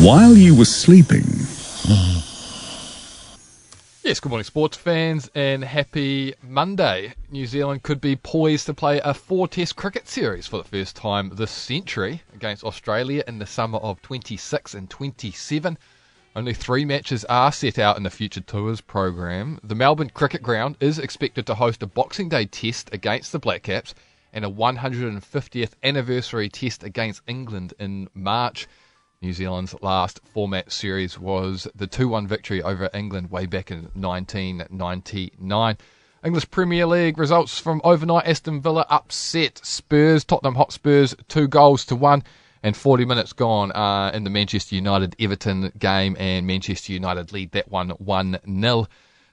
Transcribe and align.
while 0.00 0.34
you 0.34 0.54
were 0.56 0.64
sleeping. 0.64 1.24
Yes, 4.02 4.20
good 4.20 4.28
morning, 4.28 4.44
sports 4.44 4.76
fans, 4.76 5.30
and 5.34 5.64
happy 5.64 6.34
Monday. 6.42 7.14
New 7.30 7.46
Zealand 7.46 7.82
could 7.82 8.00
be 8.00 8.16
poised 8.16 8.66
to 8.66 8.74
play 8.74 9.00
a 9.00 9.14
four 9.14 9.48
test 9.48 9.76
cricket 9.76 10.08
series 10.08 10.46
for 10.46 10.58
the 10.58 10.64
first 10.64 10.96
time 10.96 11.30
this 11.34 11.50
century 11.50 12.22
against 12.34 12.64
Australia 12.64 13.22
in 13.26 13.38
the 13.38 13.46
summer 13.46 13.78
of 13.78 14.02
26 14.02 14.74
and 14.74 14.90
27. 14.90 15.78
Only 16.36 16.54
three 16.54 16.84
matches 16.84 17.24
are 17.26 17.52
set 17.52 17.78
out 17.78 17.96
in 17.96 18.02
the 18.02 18.10
Future 18.10 18.40
Tours 18.40 18.80
program. 18.80 19.60
The 19.62 19.76
Melbourne 19.76 20.10
Cricket 20.10 20.42
Ground 20.42 20.76
is 20.80 20.98
expected 20.98 21.46
to 21.46 21.54
host 21.54 21.82
a 21.82 21.86
Boxing 21.86 22.28
Day 22.28 22.46
test 22.46 22.92
against 22.92 23.30
the 23.30 23.38
Black 23.38 23.62
Caps 23.62 23.94
and 24.32 24.44
a 24.44 24.50
150th 24.50 25.70
anniversary 25.84 26.48
test 26.48 26.82
against 26.82 27.22
England 27.28 27.72
in 27.78 28.08
March. 28.12 28.66
New 29.24 29.32
Zealand's 29.32 29.74
last 29.80 30.20
format 30.34 30.70
series 30.70 31.18
was 31.18 31.66
the 31.74 31.86
2 31.86 32.08
1 32.08 32.26
victory 32.26 32.62
over 32.62 32.90
England 32.92 33.30
way 33.30 33.46
back 33.46 33.70
in 33.70 33.88
1999. 33.94 35.78
English 36.22 36.50
Premier 36.50 36.84
League 36.84 37.16
results 37.16 37.58
from 37.58 37.80
overnight 37.84 38.26
Aston 38.26 38.60
Villa 38.60 38.84
upset 38.90 39.62
Spurs, 39.64 40.24
Tottenham 40.24 40.56
Hotspurs, 40.56 41.14
two 41.26 41.48
goals 41.48 41.86
to 41.86 41.96
one, 41.96 42.22
and 42.62 42.76
40 42.76 43.06
minutes 43.06 43.32
gone 43.32 43.72
uh, 43.72 44.10
in 44.12 44.24
the 44.24 44.30
Manchester 44.30 44.74
United 44.74 45.16
Everton 45.18 45.72
game, 45.78 46.18
and 46.18 46.46
Manchester 46.46 46.92
United 46.92 47.32
lead 47.32 47.52
that 47.52 47.70
one 47.70 47.90
1 47.92 48.38
0. 48.46 48.86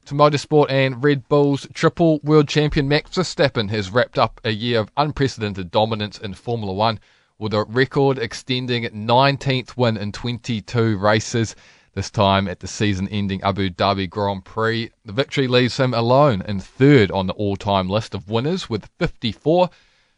To 0.05 0.13
motorsport 0.13 0.71
and 0.71 1.03
Red 1.03 1.27
Bull's 1.27 1.67
triple 1.73 2.21
world 2.23 2.47
champion 2.47 2.87
Max 2.87 3.09
Verstappen 3.09 3.69
has 3.71 3.91
wrapped 3.91 4.17
up 4.17 4.39
a 4.45 4.51
year 4.51 4.79
of 4.79 4.89
unprecedented 4.95 5.69
dominance 5.69 6.17
in 6.17 6.33
Formula 6.33 6.71
One 6.71 7.01
with 7.41 7.55
a 7.55 7.63
record 7.63 8.19
extending 8.19 8.83
19th 8.83 9.75
win 9.75 9.97
in 9.97 10.11
22 10.11 10.95
races, 10.99 11.55
this 11.95 12.11
time 12.11 12.47
at 12.47 12.59
the 12.59 12.67
season 12.67 13.07
ending 13.07 13.41
Abu 13.41 13.71
Dhabi 13.71 14.07
Grand 14.07 14.45
Prix. 14.45 14.91
The 15.05 15.11
victory 15.11 15.47
leaves 15.47 15.77
him 15.77 15.91
alone 15.95 16.43
in 16.47 16.59
third 16.59 17.09
on 17.09 17.25
the 17.25 17.33
all 17.33 17.55
time 17.55 17.89
list 17.89 18.13
of 18.13 18.29
winners 18.29 18.69
with 18.69 18.91
54. 18.99 19.71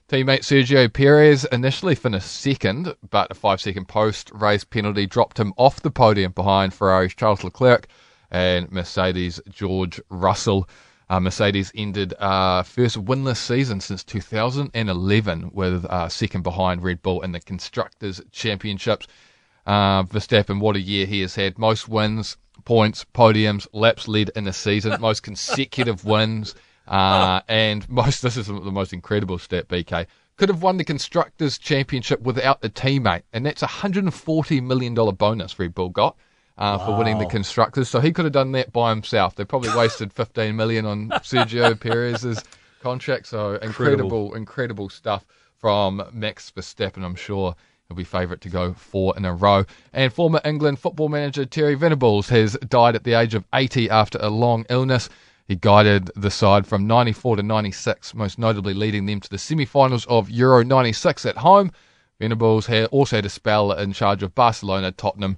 Teammate 0.10 0.42
Sergio 0.42 0.92
Perez 0.92 1.46
initially 1.46 1.96
finished 1.96 2.28
second, 2.28 2.94
but 3.10 3.32
a 3.32 3.36
five 3.36 3.62
second 3.62 3.88
post 3.88 4.30
race 4.34 4.66
penalty 4.66 5.08
dropped 5.08 5.40
him 5.40 5.54
off 5.56 5.82
the 5.82 5.92
podium 5.92 6.34
behind 6.34 6.74
Ferrari's 6.74 7.16
Charles 7.16 7.46
Leclerc 7.46 7.88
and 8.32 8.70
Mercedes' 8.70 9.40
George 9.50 10.02
Russell. 10.10 10.68
Uh, 11.14 11.20
Mercedes 11.20 11.72
ended 11.76 12.16
uh, 12.18 12.64
first 12.64 12.98
winless 12.98 13.38
season 13.38 13.80
since 13.80 14.04
2011 14.04 15.52
with 15.54 15.86
uh, 15.86 16.10
second 16.10 16.42
behind 16.42 16.82
Red 16.82 17.04
Bull 17.04 17.22
in 17.22 17.34
the 17.34 17.40
Constructors' 17.40 18.20
Championships. 18.32 19.06
Uh, 19.68 20.02
Verstappen, 20.06 20.60
what 20.60 20.76
a 20.76 20.82
year 20.82 21.06
he 21.06 21.22
has 21.22 21.36
had. 21.36 21.60
Most 21.60 21.88
wins, 21.88 22.38
points, 22.66 23.06
podiums, 23.14 23.68
laps 23.74 24.08
led 24.08 24.32
in 24.36 24.48
a 24.48 24.54
season, 24.54 25.00
most 25.00 25.22
consecutive 25.30 26.04
wins, 26.04 26.56
uh, 26.88 27.42
and 27.48 27.88
most, 27.88 28.22
this 28.24 28.36
is 28.36 28.48
the 28.48 28.54
most 28.72 28.92
incredible 28.92 29.38
stat, 29.38 29.68
BK, 29.68 30.08
could 30.38 30.50
have 30.50 30.64
won 30.64 30.78
the 30.78 30.84
Constructors' 30.84 31.60
Championship 31.60 32.22
without 32.22 32.66
a 32.66 32.70
teammate, 32.70 33.22
and 33.34 33.46
that's 33.46 33.62
a 33.62 33.68
$140 33.68 34.64
million 34.64 34.96
bonus 34.96 35.60
Red 35.60 35.76
Bull 35.76 35.90
got 35.90 36.18
uh, 36.58 36.78
wow. 36.80 36.86
for 36.86 36.98
winning 36.98 37.18
the 37.18 37.26
constructors. 37.26 37.90
So 37.90 38.00
he 38.00 38.12
could 38.12 38.26
have 38.26 38.34
done 38.34 38.52
that 38.54 38.72
by 38.72 38.90
himself. 38.90 39.36
They 39.36 39.46
probably 39.46 39.76
wasted 39.76 40.14
15 40.14 40.56
million 40.56 40.86
on 40.86 41.10
Sergio 41.10 41.80
Perez's 41.80 42.44
contract. 42.82 43.28
So 43.28 43.56
incredible, 43.56 43.64
incredible, 43.74 44.36
incredible 44.36 44.90
stuff 44.90 45.26
from 45.58 46.04
Max 46.12 46.52
Verstappen. 46.56 47.04
I'm 47.04 47.16
sure 47.16 47.56
he'll 47.88 47.96
be 47.98 48.04
favourite 48.04 48.42
to 48.42 48.50
go 48.50 48.74
four 48.74 49.16
in 49.18 49.26
a 49.26 49.34
row. 49.34 49.66
And 49.94 50.12
former 50.12 50.42
England 50.46 50.80
football 50.80 51.10
manager 51.10 51.46
Terry 51.46 51.76
Venables 51.76 52.30
has 52.30 52.58
died 52.68 52.96
at 52.96 53.04
the 53.04 53.14
age 53.14 53.34
of 53.34 53.46
80 53.54 53.90
after 53.90 54.20
a 54.22 54.30
long 54.30 54.66
illness. 54.70 55.10
He 55.48 55.56
guided 55.56 56.10
the 56.16 56.32
side 56.32 56.66
from 56.66 56.88
94 56.88 57.38
to 57.38 57.44
96, 57.44 58.14
most 58.14 58.40
notably 58.40 58.74
leading 58.74 59.06
them 59.06 59.20
to 59.20 59.30
the 59.30 59.38
semi-finals 59.38 60.06
of 60.06 60.30
Euro 60.30 60.64
96 60.64 61.26
at 61.26 61.38
home. 61.38 61.72
Venables 62.20 62.68
had 62.68 62.86
also 62.86 63.18
had 63.18 63.26
a 63.26 63.30
spell 63.30 63.72
in 63.74 63.92
charge 63.92 64.24
of 64.24 64.36
Barcelona, 64.36 64.92
Tottenham, 64.92 65.38